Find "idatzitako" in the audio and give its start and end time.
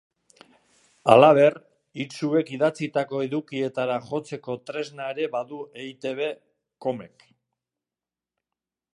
2.55-3.19